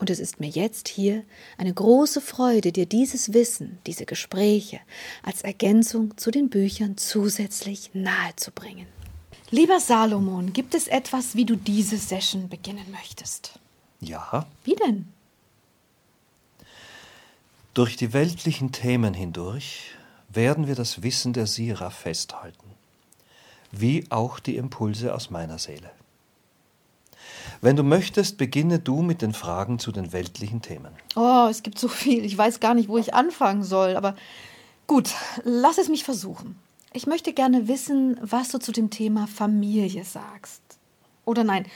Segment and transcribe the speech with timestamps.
[0.00, 1.24] Und es ist mir jetzt hier
[1.58, 4.80] eine große Freude, dir dieses Wissen, diese Gespräche
[5.22, 8.86] als Ergänzung zu den Büchern zusätzlich nahezubringen.
[9.50, 13.58] Lieber Salomon, gibt es etwas, wie du diese Session beginnen möchtest?
[14.00, 14.46] Ja.
[14.64, 15.06] Wie denn?
[17.74, 19.90] Durch die weltlichen Themen hindurch
[20.30, 22.70] werden wir das Wissen der Sira festhalten,
[23.70, 25.90] wie auch die Impulse aus meiner Seele.
[27.60, 30.92] Wenn du möchtest, beginne du mit den Fragen zu den weltlichen Themen.
[31.16, 32.24] Oh, es gibt so viel.
[32.24, 33.96] Ich weiß gar nicht, wo ich anfangen soll.
[33.96, 34.16] Aber
[34.86, 35.10] gut,
[35.44, 36.56] lass es mich versuchen.
[36.92, 40.62] Ich möchte gerne wissen, was du zu dem Thema Familie sagst.
[41.24, 41.66] Oder nein,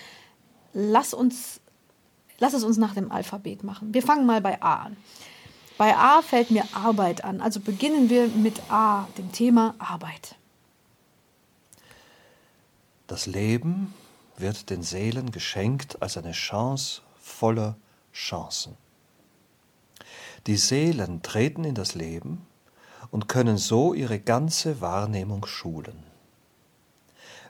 [0.73, 1.61] lass uns,
[2.39, 3.95] lass es uns nach dem Alphabet machen.
[3.95, 4.97] Wir fangen mal bei A an.
[5.77, 7.41] Bei A fällt mir Arbeit an.
[7.41, 10.37] Also beginnen wir mit A, dem Thema Arbeit.
[13.07, 13.93] Das Leben
[14.37, 17.77] wird den Seelen geschenkt als eine Chance voller
[18.13, 18.77] Chancen.
[20.47, 22.47] Die Seelen treten in das Leben
[23.11, 26.03] und können so ihre ganze Wahrnehmung schulen.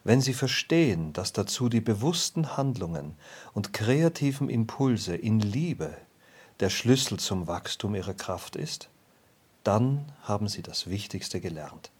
[0.04, 3.16] Wenn sie verstehen, dass dazu die bewussten Handlungen
[3.54, 5.96] und kreativen Impulse in Liebe
[6.60, 8.90] der Schlüssel zum Wachstum ihrer Kraft ist,
[9.64, 11.90] dann haben sie das Wichtigste gelernt.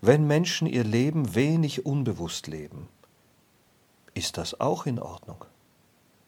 [0.00, 2.88] Wenn Menschen ihr Leben wenig unbewusst leben,
[4.14, 5.44] ist das auch in Ordnung.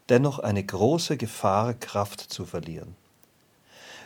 [0.09, 2.97] Dennoch eine große Gefahr, Kraft zu verlieren.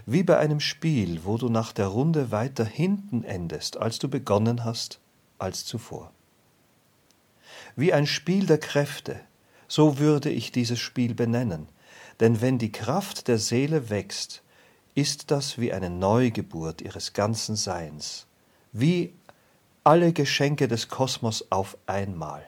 [0.05, 4.65] Wie bei einem Spiel, wo du nach der Runde weiter hinten endest, als du begonnen
[4.65, 5.01] hast,
[5.39, 6.13] als zuvor.
[7.75, 9.21] Wie ein Spiel der Kräfte,
[9.69, 11.69] so würde ich dieses Spiel benennen,
[12.21, 14.43] denn wenn die Kraft der Seele wächst,
[14.95, 18.27] ist das wie eine Neugeburt ihres ganzen Seins,
[18.73, 19.13] wie
[19.85, 22.45] alle Geschenke des Kosmos auf einmal.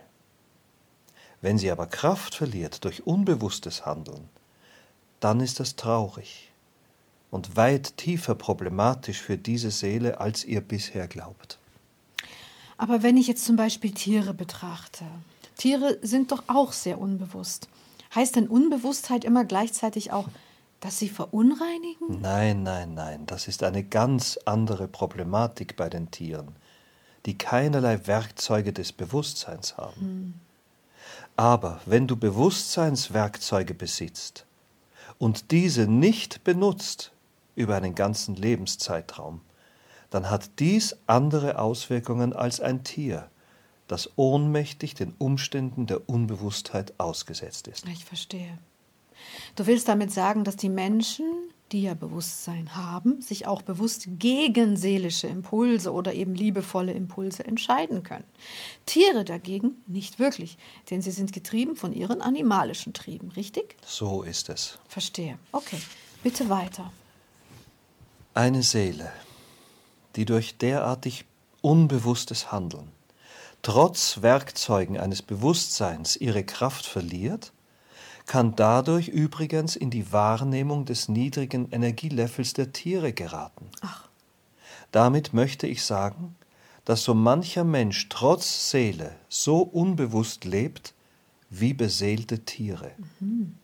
[1.40, 4.28] Wenn sie aber Kraft verliert durch unbewusstes Handeln,
[5.20, 6.50] dann ist das traurig
[7.30, 11.58] und weit tiefer problematisch für diese Seele, als ihr bisher glaubt.
[12.76, 15.04] Aber wenn ich jetzt zum Beispiel Tiere betrachte,
[15.56, 17.68] Tiere sind doch auch sehr unbewusst.
[18.14, 20.28] Heißt denn Unbewusstheit immer gleichzeitig auch,
[20.80, 22.20] dass sie verunreinigen?
[22.20, 26.54] Nein, nein, nein, das ist eine ganz andere Problematik bei den Tieren,
[27.26, 30.00] die keinerlei Werkzeuge des Bewusstseins haben.
[30.00, 30.34] Hm.
[31.38, 34.44] Aber wenn du Bewusstseinswerkzeuge besitzt
[35.18, 37.12] und diese nicht benutzt
[37.54, 39.40] über einen ganzen Lebenszeitraum,
[40.10, 43.30] dann hat dies andere Auswirkungen als ein Tier,
[43.86, 47.86] das ohnmächtig den Umständen der Unbewusstheit ausgesetzt ist.
[47.86, 48.58] Ich verstehe.
[49.54, 51.24] Du willst damit sagen, dass die Menschen
[51.72, 58.02] die ja Bewusstsein haben, sich auch bewusst gegen seelische Impulse oder eben liebevolle Impulse entscheiden
[58.02, 58.24] können.
[58.86, 60.58] Tiere dagegen nicht wirklich,
[60.90, 63.76] denn sie sind getrieben von ihren animalischen Trieben, richtig?
[63.86, 64.78] So ist es.
[64.88, 65.38] Verstehe.
[65.52, 65.80] Okay,
[66.22, 66.92] bitte weiter.
[68.34, 69.12] Eine Seele,
[70.16, 71.24] die durch derartig
[71.60, 72.92] unbewusstes Handeln
[73.62, 77.52] trotz Werkzeugen eines Bewusstseins ihre Kraft verliert,
[78.28, 83.70] kann dadurch übrigens in die Wahrnehmung des niedrigen Energielevels der Tiere geraten.
[83.80, 84.08] Ach.
[84.92, 86.36] Damit möchte ich sagen,
[86.84, 90.94] dass so mancher Mensch trotz Seele so unbewusst lebt
[91.50, 92.92] wie beseelte Tiere.
[93.18, 93.54] Mhm.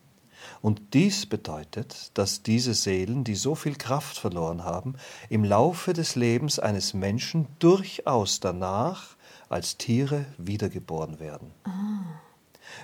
[0.61, 4.95] Und dies bedeutet, dass diese Seelen, die so viel Kraft verloren haben,
[5.29, 9.15] im Laufe des Lebens eines Menschen durchaus danach
[9.47, 11.51] als Tiere wiedergeboren werden.
[11.65, 12.24] Ah.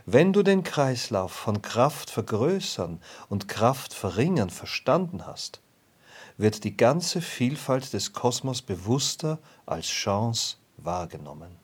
[0.05, 2.99] Wenn du den Kreislauf von Kraft vergrößern
[3.29, 5.61] und Kraft verringern verstanden hast,
[6.37, 11.55] wird die ganze Vielfalt des Kosmos bewusster als Chance wahrgenommen.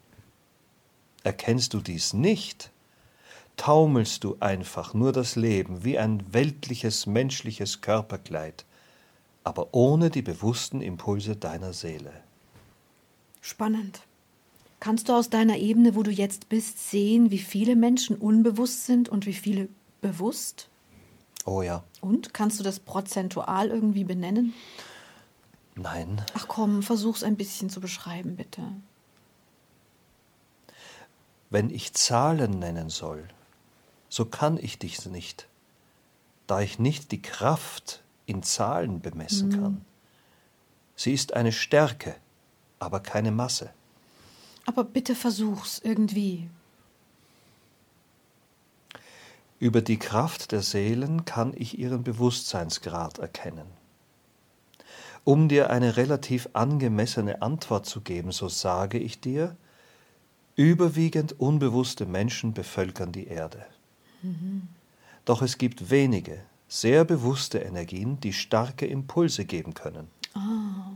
[1.24, 2.72] Erkennst du dies nicht,
[3.58, 8.66] taumelst du einfach nur das Leben wie ein weltliches menschliches Körperkleid,
[9.44, 12.14] aber ohne die bewussten Impulse deiner Seele.
[13.42, 14.02] Spannend.
[14.80, 19.10] Kannst du aus deiner Ebene, wo du jetzt bist, sehen, wie viele Menschen unbewusst sind
[19.10, 19.70] und wie viele
[20.02, 20.70] bewusst?
[21.46, 21.84] Oh ja.
[22.02, 24.54] Und kannst du das prozentual irgendwie benennen?
[25.76, 26.22] Nein.
[26.34, 28.62] Ach komm, versuch's ein bisschen zu beschreiben, bitte.
[31.50, 33.28] Wenn ich Zahlen nennen soll,
[34.10, 35.48] so kann ich dich nicht,
[36.46, 39.62] da ich nicht die Kraft in Zahlen bemessen hm.
[39.62, 39.86] kann.
[40.96, 42.16] Sie ist eine Stärke,
[42.80, 43.72] aber keine Masse.
[44.68, 46.50] Aber bitte versuch's irgendwie.
[49.60, 53.66] Über die Kraft der Seelen kann ich ihren Bewusstseinsgrad erkennen.
[55.24, 59.56] Um dir eine relativ angemessene Antwort zu geben, so sage ich dir,
[60.56, 63.66] überwiegend unbewusste Menschen bevölkern die Erde.
[64.22, 64.68] Mhm.
[65.24, 70.10] Doch es gibt wenige, sehr bewusste Energien, die starke Impulse geben können.
[70.36, 70.87] Oh.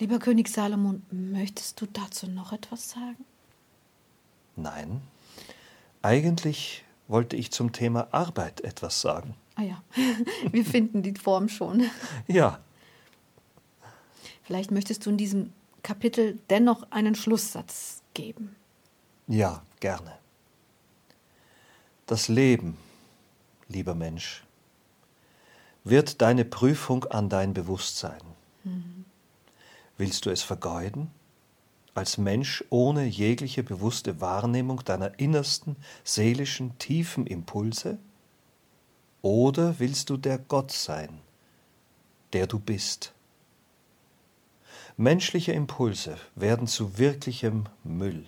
[0.00, 3.24] Lieber König Salomon, möchtest du dazu noch etwas sagen?
[4.54, 5.00] Nein.
[6.02, 9.34] Eigentlich wollte ich zum Thema Arbeit etwas sagen.
[9.56, 9.82] Ah ja,
[10.52, 11.90] wir finden die Form schon.
[12.28, 12.60] Ja.
[14.44, 15.52] Vielleicht möchtest du in diesem
[15.82, 18.54] Kapitel dennoch einen Schlusssatz geben.
[19.26, 20.12] Ja, gerne.
[22.06, 22.78] Das Leben,
[23.68, 24.44] lieber Mensch,
[25.82, 28.20] wird deine Prüfung an dein Bewusstsein.
[28.64, 29.04] Mhm.
[29.98, 31.10] Willst du es vergeuden,
[31.92, 35.74] als Mensch ohne jegliche bewusste Wahrnehmung deiner innersten,
[36.04, 37.98] seelischen, tiefen Impulse?
[39.22, 41.18] Oder willst du der Gott sein,
[42.32, 43.12] der du bist?
[44.96, 48.26] Menschliche Impulse werden zu wirklichem Müll,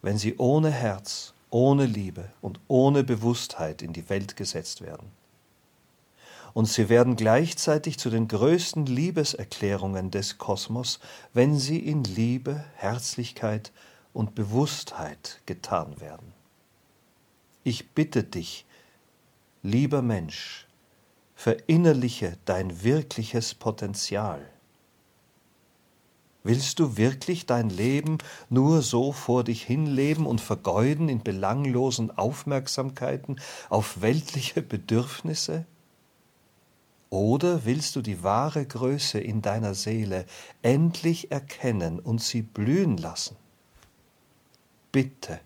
[0.00, 5.10] wenn sie ohne Herz, ohne Liebe und ohne Bewusstheit in die Welt gesetzt werden.
[6.54, 11.00] Und sie werden gleichzeitig zu den größten Liebeserklärungen des Kosmos,
[11.32, 13.72] wenn sie in Liebe, Herzlichkeit
[14.12, 16.32] und Bewusstheit getan werden.
[17.64, 18.66] Ich bitte dich,
[19.62, 20.66] lieber Mensch,
[21.34, 24.44] verinnerliche dein wirkliches Potenzial.
[26.44, 28.18] Willst du wirklich dein Leben
[28.50, 33.40] nur so vor dich hinleben und vergeuden in belanglosen Aufmerksamkeiten
[33.70, 35.66] auf weltliche Bedürfnisse?
[37.12, 40.24] Oder willst du die wahre Größe in deiner Seele
[40.62, 43.36] endlich erkennen und sie blühen lassen?
[44.92, 45.38] Bitte,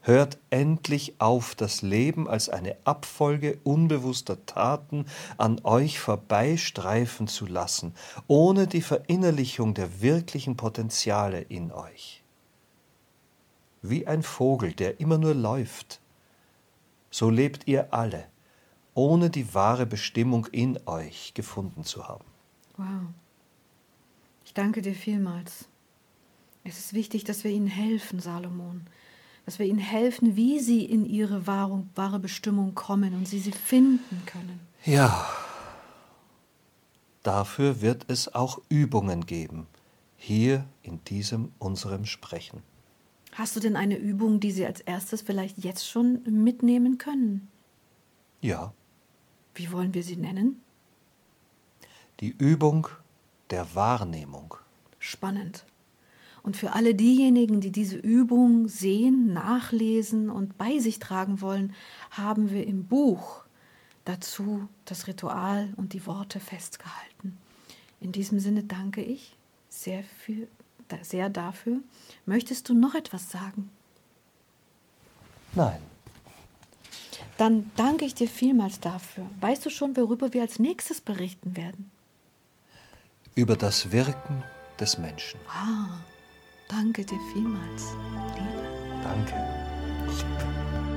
[0.00, 5.04] Hört endlich auf, das Leben als eine Abfolge unbewusster Taten
[5.36, 7.94] an euch vorbeistreifen zu lassen,
[8.26, 12.24] ohne die Verinnerlichung der wirklichen Potenziale in euch.
[13.82, 16.00] Wie ein Vogel, der immer nur läuft,
[17.10, 18.24] so lebt ihr alle,
[18.94, 22.24] ohne die wahre Bestimmung in euch gefunden zu haben.
[22.76, 22.86] Wow.
[24.44, 25.68] Ich danke dir vielmals.
[26.64, 28.86] Es ist wichtig, dass wir ihnen helfen, Salomon
[29.44, 33.50] dass wir ihnen helfen, wie sie in ihre wahre, wahre Bestimmung kommen und sie sie
[33.50, 34.60] finden können.
[34.84, 35.26] Ja,
[37.24, 39.66] dafür wird es auch Übungen geben,
[40.16, 42.62] hier in diesem unserem Sprechen.
[43.32, 47.48] Hast du denn eine Übung, die Sie als erstes vielleicht jetzt schon mitnehmen können?
[48.40, 48.72] Ja.
[49.54, 50.62] Wie wollen wir sie nennen?
[52.20, 52.88] Die Übung
[53.50, 54.54] der Wahrnehmung.
[54.98, 55.64] Spannend.
[56.42, 61.74] Und für alle diejenigen, die diese Übung sehen, nachlesen und bei sich tragen wollen,
[62.10, 63.44] haben wir im Buch
[64.04, 67.36] dazu das Ritual und die Worte festgehalten.
[68.00, 69.36] In diesem Sinne danke ich
[69.68, 70.48] sehr, für,
[71.02, 71.80] sehr dafür.
[72.24, 73.70] Möchtest du noch etwas sagen?
[75.54, 75.89] Nein.
[77.40, 79.24] Dann danke ich dir vielmals dafür.
[79.40, 81.90] Weißt du schon, worüber wir als nächstes berichten werden?
[83.34, 84.42] Über das Wirken
[84.78, 85.40] des Menschen.
[85.48, 86.00] Ah.
[86.68, 87.94] Danke dir vielmals,
[88.36, 89.02] Liebe.
[89.02, 90.89] Danke.